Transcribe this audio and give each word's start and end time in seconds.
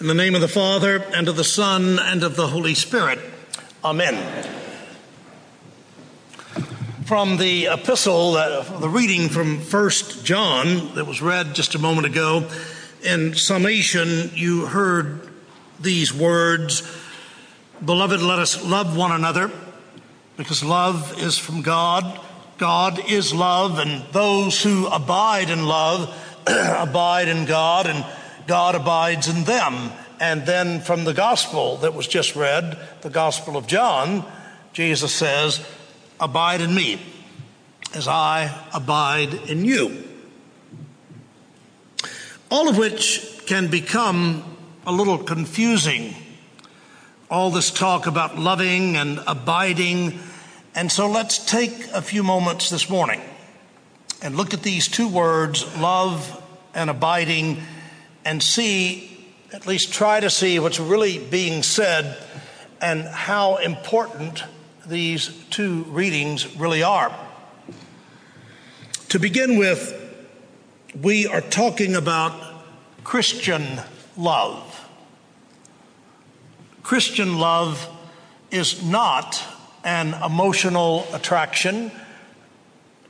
In 0.00 0.06
the 0.06 0.14
name 0.14 0.34
of 0.34 0.40
the 0.40 0.48
Father, 0.48 1.04
and 1.14 1.28
of 1.28 1.36
the 1.36 1.44
Son, 1.44 1.98
and 1.98 2.22
of 2.22 2.34
the 2.34 2.46
Holy 2.46 2.72
Spirit. 2.72 3.18
Amen. 3.84 4.16
From 7.04 7.36
the 7.36 7.66
epistle, 7.66 8.34
uh, 8.34 8.62
the 8.78 8.88
reading 8.88 9.28
from 9.28 9.60
First 9.60 10.24
John 10.24 10.94
that 10.94 11.04
was 11.04 11.20
read 11.20 11.54
just 11.54 11.74
a 11.74 11.78
moment 11.78 12.06
ago, 12.06 12.48
in 13.02 13.34
summation, 13.34 14.30
you 14.32 14.64
heard 14.64 15.28
these 15.78 16.14
words 16.14 16.82
Beloved, 17.84 18.22
let 18.22 18.38
us 18.38 18.64
love 18.64 18.96
one 18.96 19.12
another, 19.12 19.50
because 20.38 20.64
love 20.64 21.22
is 21.22 21.36
from 21.36 21.60
God. 21.60 22.18
God 22.56 23.10
is 23.10 23.34
love, 23.34 23.78
and 23.78 24.02
those 24.12 24.62
who 24.62 24.86
abide 24.86 25.50
in 25.50 25.66
love 25.66 26.08
abide 26.46 27.28
in 27.28 27.44
God, 27.44 27.86
and 27.86 28.02
God 28.50 28.74
abides 28.74 29.28
in 29.28 29.44
them. 29.44 29.92
And 30.18 30.44
then 30.44 30.80
from 30.80 31.04
the 31.04 31.14
gospel 31.14 31.76
that 31.78 31.94
was 31.94 32.08
just 32.08 32.34
read, 32.34 32.76
the 33.00 33.08
gospel 33.08 33.56
of 33.56 33.68
John, 33.68 34.24
Jesus 34.72 35.14
says, 35.14 35.64
Abide 36.18 36.60
in 36.60 36.74
me 36.74 37.00
as 37.94 38.08
I 38.08 38.52
abide 38.74 39.34
in 39.48 39.64
you. 39.64 40.02
All 42.50 42.68
of 42.68 42.76
which 42.76 43.24
can 43.46 43.68
become 43.68 44.42
a 44.84 44.90
little 44.90 45.18
confusing. 45.18 46.16
All 47.30 47.52
this 47.52 47.70
talk 47.70 48.08
about 48.08 48.36
loving 48.36 48.96
and 48.96 49.20
abiding. 49.28 50.18
And 50.74 50.90
so 50.90 51.08
let's 51.08 51.38
take 51.38 51.86
a 51.92 52.02
few 52.02 52.24
moments 52.24 52.68
this 52.68 52.90
morning 52.90 53.20
and 54.20 54.36
look 54.36 54.52
at 54.54 54.64
these 54.64 54.88
two 54.88 55.06
words, 55.06 55.64
love 55.76 56.36
and 56.74 56.90
abiding, 56.90 57.62
and 58.30 58.40
see, 58.40 59.10
at 59.52 59.66
least 59.66 59.92
try 59.92 60.20
to 60.20 60.30
see 60.30 60.60
what's 60.60 60.78
really 60.78 61.18
being 61.18 61.64
said 61.64 62.16
and 62.80 63.02
how 63.02 63.56
important 63.56 64.44
these 64.86 65.34
two 65.50 65.82
readings 65.88 66.56
really 66.56 66.80
are. 66.80 67.12
To 69.08 69.18
begin 69.18 69.58
with, 69.58 69.96
we 71.02 71.26
are 71.26 71.40
talking 71.40 71.96
about 71.96 72.32
Christian 73.02 73.80
love. 74.16 74.88
Christian 76.84 77.40
love 77.40 77.84
is 78.52 78.80
not 78.80 79.42
an 79.82 80.14
emotional 80.24 81.04
attraction. 81.12 81.90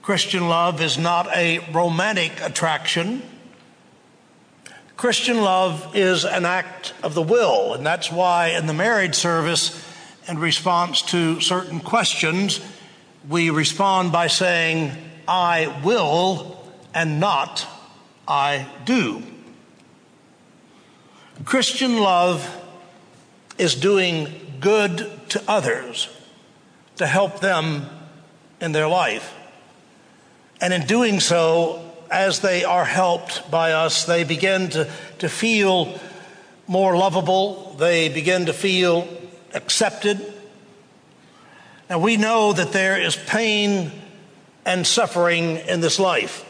Christian 0.00 0.48
love 0.48 0.80
is 0.80 0.96
not 0.96 1.26
a 1.34 1.58
romantic 1.72 2.40
attraction. 2.40 3.20
Christian 4.98 5.40
love 5.42 5.94
is 5.94 6.24
an 6.24 6.44
act 6.44 6.92
of 7.04 7.14
the 7.14 7.22
will, 7.22 7.72
and 7.72 7.86
that's 7.86 8.10
why 8.10 8.48
in 8.48 8.66
the 8.66 8.74
marriage 8.74 9.14
service, 9.14 9.80
in 10.26 10.40
response 10.40 11.02
to 11.02 11.40
certain 11.40 11.78
questions, 11.78 12.60
we 13.28 13.50
respond 13.50 14.10
by 14.10 14.26
saying, 14.26 14.90
I 15.28 15.80
will, 15.84 16.60
and 16.92 17.20
not 17.20 17.64
I 18.26 18.66
do. 18.84 19.22
Christian 21.44 22.00
love 22.00 22.44
is 23.56 23.76
doing 23.76 24.58
good 24.58 25.08
to 25.28 25.40
others 25.46 26.08
to 26.96 27.06
help 27.06 27.38
them 27.38 27.86
in 28.60 28.72
their 28.72 28.88
life. 28.88 29.32
And 30.60 30.74
in 30.74 30.86
doing 30.86 31.20
so, 31.20 31.87
as 32.10 32.40
they 32.40 32.64
are 32.64 32.84
helped 32.84 33.50
by 33.50 33.72
us, 33.72 34.04
they 34.04 34.24
begin 34.24 34.70
to, 34.70 34.90
to 35.18 35.28
feel 35.28 35.98
more 36.66 36.96
lovable, 36.96 37.74
they 37.78 38.08
begin 38.08 38.46
to 38.46 38.52
feel 38.52 39.08
accepted. 39.54 40.20
Now, 41.88 41.98
we 41.98 42.16
know 42.16 42.52
that 42.52 42.72
there 42.72 43.00
is 43.00 43.16
pain 43.16 43.90
and 44.64 44.86
suffering 44.86 45.56
in 45.56 45.80
this 45.80 45.98
life. 45.98 46.44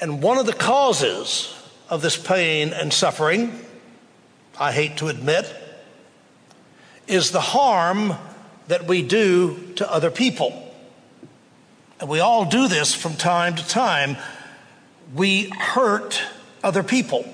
And 0.00 0.22
one 0.22 0.38
of 0.38 0.46
the 0.46 0.54
causes 0.54 1.54
of 1.90 2.00
this 2.00 2.16
pain 2.16 2.72
and 2.72 2.92
suffering, 2.92 3.60
I 4.58 4.72
hate 4.72 4.96
to 4.98 5.08
admit, 5.08 5.54
is 7.06 7.32
the 7.32 7.40
harm 7.40 8.14
that 8.68 8.86
we 8.86 9.02
do 9.02 9.72
to 9.76 9.92
other 9.92 10.10
people. 10.10 10.69
And 12.00 12.08
we 12.08 12.20
all 12.20 12.46
do 12.46 12.66
this 12.66 12.94
from 12.94 13.14
time 13.14 13.56
to 13.56 13.68
time. 13.68 14.16
We 15.14 15.50
hurt 15.50 16.22
other 16.64 16.82
people. 16.82 17.26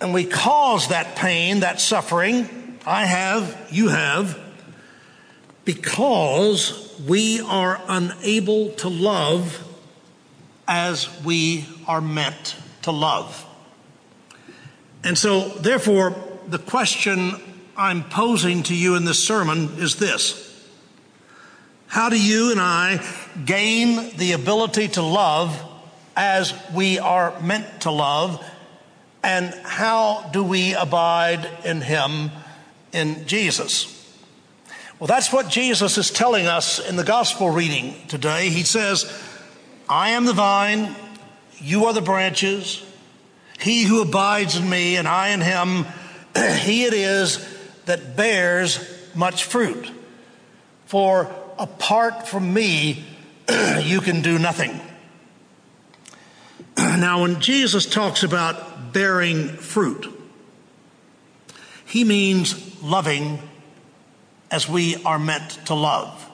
And 0.00 0.14
we 0.14 0.24
cause 0.24 0.88
that 0.88 1.16
pain, 1.16 1.60
that 1.60 1.80
suffering. 1.80 2.78
I 2.86 3.04
have, 3.04 3.68
you 3.72 3.88
have, 3.88 4.38
because 5.64 6.94
we 7.08 7.40
are 7.40 7.80
unable 7.88 8.70
to 8.74 8.88
love 8.88 9.62
as 10.68 11.08
we 11.24 11.66
are 11.88 12.00
meant 12.00 12.54
to 12.82 12.92
love. 12.92 13.44
And 15.02 15.18
so, 15.18 15.48
therefore, 15.48 16.14
the 16.46 16.58
question 16.58 17.32
I'm 17.76 18.04
posing 18.04 18.62
to 18.64 18.74
you 18.74 18.94
in 18.94 19.04
this 19.04 19.22
sermon 19.22 19.78
is 19.78 19.96
this 19.96 20.55
How 21.86 22.08
do 22.08 22.20
you 22.20 22.50
and 22.50 22.60
I 22.60 23.04
gain 23.44 24.16
the 24.16 24.32
ability 24.32 24.88
to 24.88 25.02
love 25.02 25.62
as 26.16 26.52
we 26.74 26.98
are 26.98 27.38
meant 27.40 27.82
to 27.82 27.90
love? 27.90 28.44
And 29.22 29.52
how 29.64 30.28
do 30.32 30.42
we 30.42 30.74
abide 30.74 31.48
in 31.64 31.80
Him, 31.80 32.30
in 32.92 33.26
Jesus? 33.26 33.92
Well, 34.98 35.06
that's 35.06 35.32
what 35.32 35.48
Jesus 35.48 35.98
is 35.98 36.10
telling 36.10 36.46
us 36.46 36.78
in 36.78 36.96
the 36.96 37.04
gospel 37.04 37.50
reading 37.50 37.94
today. 38.08 38.48
He 38.48 38.62
says, 38.62 39.04
I 39.88 40.10
am 40.10 40.24
the 40.24 40.32
vine, 40.32 40.94
you 41.58 41.84
are 41.84 41.92
the 41.92 42.00
branches. 42.00 42.82
He 43.60 43.84
who 43.84 44.02
abides 44.02 44.56
in 44.56 44.68
me 44.68 44.96
and 44.96 45.06
I 45.06 45.28
in 45.28 45.40
him, 45.40 45.86
he 46.60 46.84
it 46.84 46.94
is 46.94 47.46
that 47.84 48.16
bears 48.16 48.78
much 49.14 49.44
fruit. 49.44 49.90
For 50.86 51.34
apart 51.58 52.28
from 52.28 52.52
me, 52.52 53.04
you 53.82 54.00
can 54.00 54.22
do 54.22 54.38
nothing. 54.38 54.80
Now, 56.78 57.22
when 57.22 57.40
Jesus 57.40 57.86
talks 57.86 58.22
about 58.22 58.92
bearing 58.92 59.48
fruit, 59.48 60.12
he 61.86 62.04
means 62.04 62.82
loving 62.82 63.38
as 64.50 64.68
we 64.68 65.02
are 65.04 65.18
meant 65.18 65.50
to 65.66 65.74
love. 65.74 66.28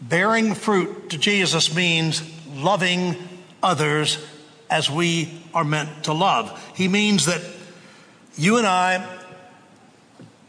Bearing 0.00 0.54
fruit 0.54 1.10
to 1.10 1.18
Jesus 1.18 1.74
means 1.74 2.22
loving 2.54 3.16
others 3.62 4.24
as 4.70 4.90
we 4.90 5.40
are 5.52 5.64
meant 5.64 6.04
to 6.04 6.12
love. 6.12 6.72
He 6.76 6.88
means 6.88 7.26
that 7.26 7.42
you 8.36 8.58
and 8.58 8.66
I 8.66 9.23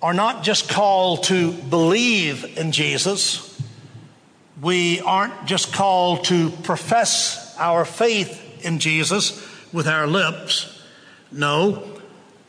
are 0.05 0.13
not 0.13 0.43
just 0.43 0.69
called 0.69 1.23
to 1.23 1.51
believe 1.51 2.59
in 2.59 2.71
Jesus, 2.71 3.59
we 4.61 4.99
aren't 4.99 5.47
just 5.47 5.73
called 5.73 6.25
to 6.25 6.51
profess 6.61 7.55
our 7.57 7.83
faith 7.85 8.63
in 8.63 8.77
Jesus 8.77 9.43
with 9.73 9.88
our 9.88 10.05
lips. 10.05 10.79
No, 11.31 11.83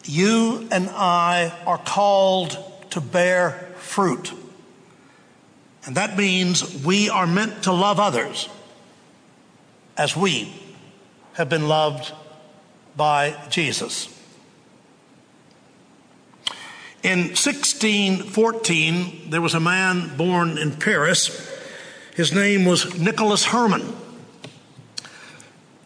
you 0.04 0.68
and 0.70 0.90
I 0.90 1.50
are 1.66 1.78
called 1.78 2.58
to 2.90 3.00
bear 3.00 3.52
fruit. 3.78 4.34
And 5.86 5.96
that 5.96 6.18
means 6.18 6.84
we 6.84 7.08
are 7.08 7.26
meant 7.26 7.62
to 7.62 7.72
love 7.72 7.98
others 7.98 8.50
as 9.96 10.14
we 10.14 10.52
have 11.32 11.48
been 11.48 11.68
loved 11.68 12.12
by 12.98 13.34
Jesus. 13.48 14.14
In 17.06 17.28
1614, 17.28 19.30
there 19.30 19.40
was 19.40 19.54
a 19.54 19.60
man 19.60 20.16
born 20.16 20.58
in 20.58 20.72
Paris. 20.72 21.48
His 22.16 22.32
name 22.32 22.64
was 22.64 22.98
Nicholas 22.98 23.44
Herman. 23.44 23.94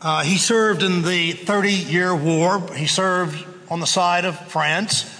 Uh, 0.00 0.22
he 0.22 0.38
served 0.38 0.82
in 0.82 1.02
the 1.02 1.32
30 1.32 1.72
year 1.72 2.16
war. 2.16 2.66
He 2.74 2.86
served 2.86 3.44
on 3.68 3.80
the 3.80 3.86
side 3.86 4.24
of 4.24 4.38
France 4.48 5.14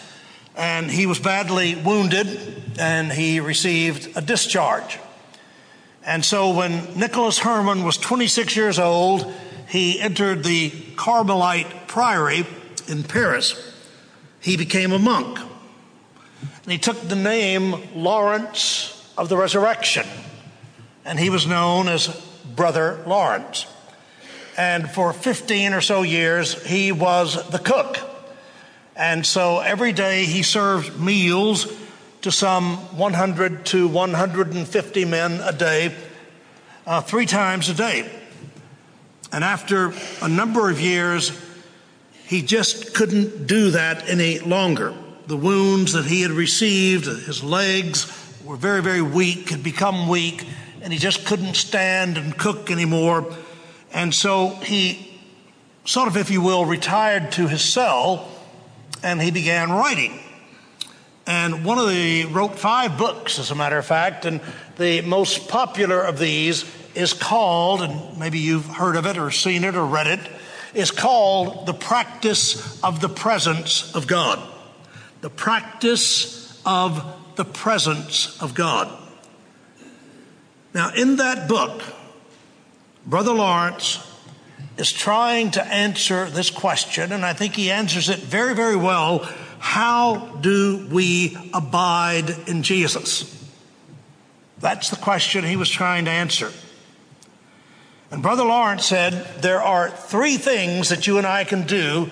and 0.57 0.91
he 0.91 1.05
was 1.05 1.19
badly 1.19 1.75
wounded 1.75 2.63
and 2.79 3.13
he 3.13 3.41
received 3.41 4.17
a 4.17 4.23
discharge. 4.23 4.99
And 6.03 6.25
so 6.25 6.55
when 6.55 6.99
Nicholas 6.99 7.41
Herman 7.41 7.85
was 7.85 7.99
26 7.99 8.57
years 8.57 8.79
old, 8.79 9.31
he 9.69 10.01
entered 10.01 10.45
the 10.45 10.71
Carmelite 10.97 11.89
Priory 11.89 12.47
in 12.89 13.05
Paris. 13.05 13.77
He 14.41 14.57
became 14.57 14.93
a 14.93 14.99
monk. 14.99 15.50
And 16.71 16.79
he 16.79 16.83
took 16.85 17.01
the 17.01 17.17
name 17.17 17.75
Lawrence 17.97 19.13
of 19.19 19.29
the 19.29 19.37
Resurrection. 19.37 20.07
And 21.05 21.19
he 21.19 21.29
was 21.29 21.45
known 21.45 21.89
as 21.89 22.07
Brother 22.55 23.03
Lawrence. 23.09 23.67
And 24.57 24.89
for 24.89 25.13
15 25.13 25.73
or 25.73 25.81
so 25.81 26.03
years, 26.03 26.65
he 26.65 26.93
was 26.93 27.51
the 27.51 27.59
cook. 27.59 27.99
And 28.95 29.27
so 29.27 29.59
every 29.59 29.91
day 29.91 30.27
he 30.27 30.45
served 30.45 31.01
meals 31.01 31.67
to 32.23 32.31
some 32.31 32.77
100 32.97 33.67
to 33.67 33.89
150 33.89 35.05
men 35.07 35.41
a 35.41 35.53
day, 35.53 35.93
uh, 36.87 37.01
three 37.01 37.27
times 37.27 37.69
a 37.69 37.75
day. 37.75 38.09
And 39.33 39.43
after 39.43 39.93
a 40.23 40.29
number 40.29 40.71
of 40.71 40.81
years, 40.81 41.37
he 42.29 42.43
just 42.43 42.95
couldn't 42.95 43.49
do 43.49 43.73
that 43.73 44.09
any 44.09 44.39
longer. 44.39 44.95
The 45.31 45.37
wounds 45.37 45.93
that 45.93 46.07
he 46.07 46.23
had 46.23 46.33
received, 46.33 47.05
his 47.05 47.45
legs 47.45 48.11
were 48.45 48.57
very, 48.57 48.83
very 48.83 49.01
weak, 49.01 49.51
had 49.51 49.63
become 49.63 50.09
weak, 50.09 50.45
and 50.83 50.93
he 50.93 50.99
just 50.99 51.25
couldn't 51.25 51.55
stand 51.55 52.19
and 52.19 52.37
cook 52.37 52.69
anymore. 52.69 53.33
And 53.93 54.13
so 54.13 54.49
he 54.49 55.21
sort 55.85 56.09
of, 56.09 56.17
if 56.17 56.33
you 56.33 56.41
will, 56.41 56.65
retired 56.65 57.31
to 57.35 57.47
his 57.47 57.63
cell 57.63 58.29
and 59.05 59.23
he 59.23 59.31
began 59.31 59.71
writing. 59.71 60.19
And 61.29 61.65
one 61.65 61.79
of 61.79 61.89
the 61.89 62.25
wrote 62.25 62.59
five 62.59 62.99
books, 62.99 63.39
as 63.39 63.53
a 63.53 63.55
matter 63.55 63.79
of 63.79 63.87
fact, 63.87 64.25
and 64.25 64.41
the 64.79 65.03
most 65.03 65.47
popular 65.49 66.01
of 66.01 66.19
these 66.19 66.65
is 66.97 67.13
called, 67.13 67.83
and 67.83 68.19
maybe 68.19 68.41
you've 68.41 68.67
heard 68.67 68.97
of 68.97 69.07
it 69.07 69.17
or 69.17 69.31
seen 69.31 69.63
it 69.63 69.77
or 69.77 69.87
read 69.87 70.09
it, 70.09 70.29
is 70.75 70.91
called 70.91 71.67
The 71.67 71.75
Practice 71.75 72.83
of 72.83 73.01
the 73.01 73.09
Presence 73.09 73.95
of 73.95 74.09
God. 74.09 74.45
The 75.21 75.31
Practice 75.31 76.61
of 76.65 77.17
the 77.37 77.45
Presence 77.45 78.41
of 78.41 78.55
God. 78.55 78.97
Now, 80.73 80.93
in 80.95 81.17
that 81.17 81.49
book, 81.49 81.83
Brother 83.07 83.33
Lawrence 83.33 84.07
is 84.77 84.93
trying 84.93 85.51
to 85.53 85.65
answer 85.65 86.27
this 86.27 86.51
question, 86.51 87.13
and 87.13 87.25
I 87.25 87.33
think 87.33 87.55
he 87.55 87.71
answers 87.71 88.09
it 88.09 88.19
very, 88.19 88.55
very 88.55 88.77
well. 88.77 89.29
How 89.59 90.39
do 90.41 90.87
we 90.91 91.37
abide 91.53 92.31
in 92.49 92.63
Jesus? 92.63 93.37
That's 94.59 94.91
the 94.91 94.97
question 94.97 95.45
he 95.45 95.57
was 95.57 95.71
trying 95.71 96.05
to 96.07 96.11
answer. 96.11 96.53
And 98.11 98.23
Brother 98.23 98.45
Lawrence 98.45 98.87
said 98.87 99.43
there 99.43 99.63
are 99.63 99.91
three 99.91 100.37
things 100.37 100.89
that 100.89 101.07
you 101.07 101.19
and 101.19 101.27
I 101.27 101.45
can 101.45 101.67
do 101.67 102.11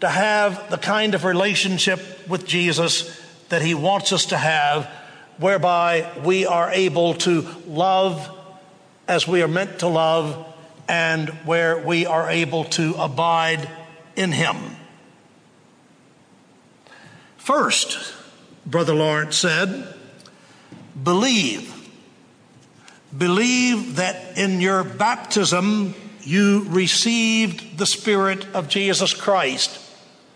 to 0.00 0.08
have 0.08 0.70
the 0.70 0.78
kind 0.78 1.14
of 1.14 1.24
relationship 1.24 2.00
with 2.28 2.46
Jesus 2.46 3.20
that 3.48 3.62
he 3.62 3.74
wants 3.74 4.12
us 4.12 4.26
to 4.26 4.36
have, 4.36 4.86
whereby 5.38 6.10
we 6.24 6.46
are 6.46 6.70
able 6.70 7.14
to 7.14 7.46
love 7.66 8.30
as 9.08 9.28
we 9.28 9.42
are 9.42 9.48
meant 9.48 9.80
to 9.80 9.88
love 9.88 10.46
and 10.88 11.28
where 11.44 11.78
we 11.78 12.06
are 12.06 12.30
able 12.30 12.64
to 12.64 12.94
abide 12.94 13.68
in 14.16 14.32
him. 14.32 14.56
First, 17.36 18.14
Brother 18.64 18.94
Lawrence 18.94 19.36
said, 19.36 19.94
believe 21.00 21.76
Believe 23.16 23.96
that 23.96 24.36
in 24.36 24.60
your 24.60 24.84
baptism 24.84 25.94
you 26.22 26.66
received 26.68 27.78
the 27.78 27.86
Spirit 27.86 28.46
of 28.54 28.68
Jesus 28.68 29.14
Christ 29.14 29.80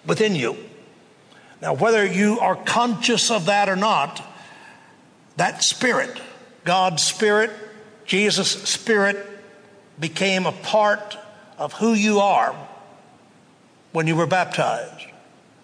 within 0.07 0.35
you. 0.35 0.57
Now, 1.61 1.75
whether 1.75 2.05
you 2.05 2.41
are 2.41 2.57
conscious 2.57 3.31
of 3.31 3.47
that 3.47 3.69
or 3.69 3.77
not, 3.77 4.23
that 5.37 5.63
Spirit, 5.63 6.21
God's 6.65 7.03
Spirit, 7.03 7.51
Jesus' 8.07 8.51
Spirit, 8.51 9.27
became 9.99 10.47
a 10.47 10.53
part 10.53 11.19
of 11.59 11.75
who 11.75 11.93
you 11.93 12.21
are 12.21 12.55
when 13.93 14.07
you 14.07 14.17
were 14.17 14.27
baptized, 14.27 15.07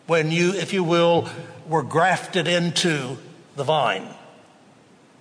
when 0.06 0.30
you, 0.30 0.52
if 0.52 0.72
you 0.72 0.84
will, 0.84 1.28
were 1.66 1.82
grafted 1.82 2.46
into 2.46 3.16
the 3.56 3.64
vine. 3.64 4.06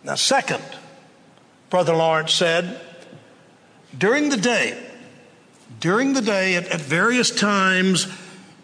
Now, 0.04 0.16
second, 0.16 0.64
Brother 1.70 1.96
Lawrence 1.96 2.34
said, 2.34 2.80
during 3.98 4.30
the 4.30 4.38
day, 4.38 4.78
during 5.80 6.14
the 6.14 6.22
day 6.22 6.56
at, 6.56 6.68
at 6.68 6.82
various 6.82 7.32
times, 7.32 8.08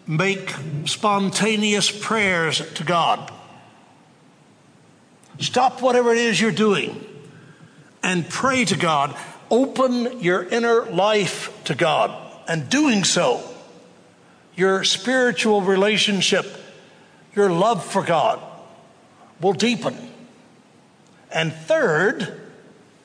make 0.06 0.54
spontaneous 0.84 1.90
prayers 1.90 2.62
to 2.74 2.84
God. 2.84 3.30
Stop 5.38 5.80
whatever 5.80 6.12
it 6.12 6.18
is 6.18 6.40
you're 6.40 6.52
doing 6.52 7.04
and 8.02 8.28
pray 8.28 8.64
to 8.64 8.76
God. 8.76 9.16
Open 9.50 10.20
your 10.20 10.42
inner 10.42 10.84
life 10.86 11.64
to 11.64 11.74
God. 11.74 12.18
And 12.48 12.68
doing 12.68 13.04
so, 13.04 13.42
your 14.56 14.84
spiritual 14.84 15.62
relationship, 15.62 16.46
your 17.34 17.50
love 17.50 17.84
for 17.84 18.02
God 18.02 18.42
will 19.40 19.52
deepen. 19.52 19.96
And 21.30 21.52
third, 21.52 22.40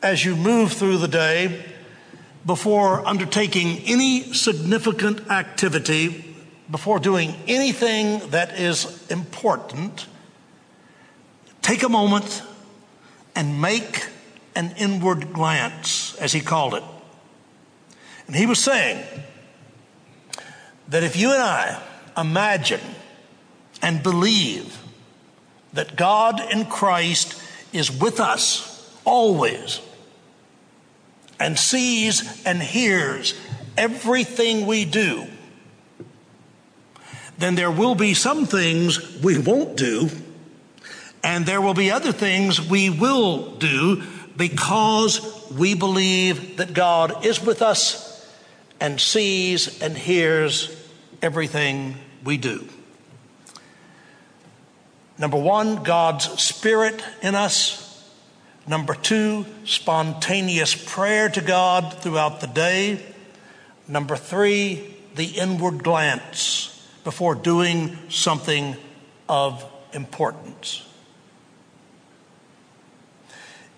as 0.02 0.26
you 0.26 0.36
move 0.36 0.74
through 0.74 0.98
the 0.98 1.08
day 1.08 1.64
before 2.46 3.06
undertaking 3.06 3.80
any 3.86 4.34
significant 4.34 5.30
activity, 5.30 6.37
before 6.70 7.00
doing 7.00 7.36
anything 7.48 8.30
that 8.30 8.60
is 8.60 9.10
important, 9.10 10.08
take 11.62 11.84
a 11.84 11.90
moment 11.90 12.42
and 13.36 13.62
make 13.62 14.08
an 14.56 14.74
inward 14.78 15.34
glance, 15.34 16.16
as 16.16 16.34
he 16.34 16.42
called 16.42 16.74
it. 16.74 16.84
And 18.26 18.36
he 18.36 18.46
was 18.46 18.60
saying 18.60 19.04
that 20.88 21.04
if 21.04 21.16
you 21.16 21.32
and 21.32 21.42
I 21.42 21.82
imagine 22.18 22.82
and 23.82 24.02
believe 24.02 24.82
that 25.74 25.96
God 25.96 26.42
in 26.52 26.66
Christ 26.66 27.42
is 27.72 27.92
with 27.92 28.20
us 28.20 28.98
always, 29.06 29.80
and 31.40 31.58
sees 31.58 32.44
and 32.46 32.62
hears 32.62 33.40
everything 33.78 34.66
we 34.66 34.86
do, 34.86 35.28
then 37.38 37.56
there 37.56 37.72
will 37.72 37.96
be 37.96 38.14
some 38.14 38.46
things 38.46 39.22
we 39.22 39.38
won't 39.38 39.78
do, 39.78 40.10
and 41.24 41.46
there 41.46 41.62
will 41.62 41.74
be 41.74 41.92
other 41.92 42.12
things 42.12 42.62
we 42.62 42.90
will 42.90 43.56
do 43.56 44.04
because 44.36 45.52
we 45.52 45.74
believe 45.74 46.58
that 46.58 46.74
God 46.74 47.26
is 47.26 47.44
with 47.44 47.62
us 47.62 48.06
and 48.80 49.00
sees 49.00 49.82
and 49.82 49.98
hears 49.98 50.76
everything 51.22 51.96
we 52.24 52.38
do. 52.38 52.68
Number 55.18 55.38
one, 55.38 55.84
God's 55.84 56.26
Spirit 56.42 57.04
in 57.22 57.34
us 57.34 57.88
Number 58.68 58.94
two, 58.96 59.46
spontaneous 59.64 60.76
prayer 60.76 61.30
to 61.30 61.42
God 61.42 61.94
throughout 62.00 62.42
the 62.42 62.48
day. 62.48 63.02
Number 63.88 64.18
three, 64.18 64.94
the 65.16 65.26
inward 65.26 65.84
glance 65.84 66.74
before 67.08 67.36
doing 67.36 67.98
something 68.10 68.76
of 69.30 69.66
importance. 69.94 70.86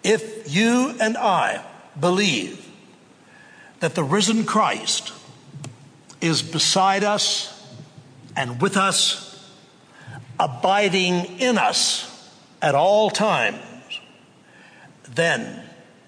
If 0.04 0.52
you 0.52 0.96
and 1.00 1.16
I 1.16 1.64
believe 2.00 2.68
that 3.82 3.94
the 3.94 4.04
risen 4.04 4.46
Christ 4.46 5.14
is 6.20 6.42
beside 6.42 7.04
us 7.04 7.72
and 8.36 8.60
with 8.60 8.76
us, 8.76 9.48
abiding 10.40 11.40
in 11.40 11.60
us 11.60 12.34
at 12.64 12.74
all 12.74 13.12
times, 13.12 13.62
then 15.08 15.62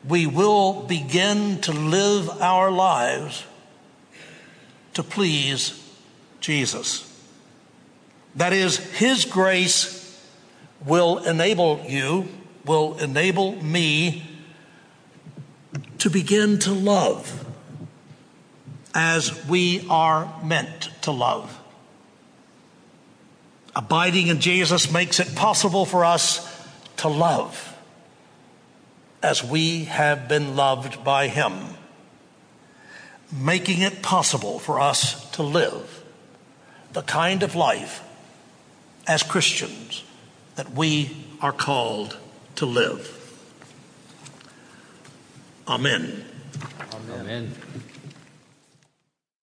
we 0.07 0.25
will 0.25 0.81
begin 0.87 1.61
to 1.61 1.71
live 1.71 2.41
our 2.41 2.71
lives 2.71 3.45
to 4.95 5.03
please 5.03 5.79
Jesus. 6.39 7.10
That 8.35 8.53
is, 8.53 8.77
His 8.77 9.25
grace 9.25 10.01
will 10.85 11.19
enable 11.19 11.83
you, 11.87 12.27
will 12.65 12.97
enable 12.97 13.61
me 13.61 14.23
to 15.99 16.09
begin 16.09 16.59
to 16.59 16.71
love 16.71 17.45
as 18.93 19.45
we 19.47 19.85
are 19.89 20.33
meant 20.43 20.89
to 21.01 21.11
love. 21.11 21.57
Abiding 23.75 24.27
in 24.27 24.41
Jesus 24.41 24.91
makes 24.91 25.19
it 25.19 25.35
possible 25.35 25.85
for 25.85 26.03
us 26.03 26.47
to 26.97 27.07
love 27.07 27.67
as 29.23 29.43
we 29.43 29.85
have 29.85 30.27
been 30.27 30.55
loved 30.55 31.03
by 31.03 31.27
Him, 31.27 31.53
making 33.31 33.81
it 33.81 34.01
possible 34.01 34.59
for 34.59 34.79
us 34.79 35.29
to 35.31 35.43
live 35.43 36.03
the 36.93 37.01
kind 37.03 37.43
of 37.43 37.55
life 37.55 38.03
as 39.07 39.23
Christians 39.23 40.03
that 40.55 40.71
we 40.71 41.25
are 41.41 41.51
called 41.51 42.17
to 42.55 42.65
live. 42.65 43.17
Amen. 45.67 46.25
Amen. 46.93 47.19
Amen. 47.19 47.55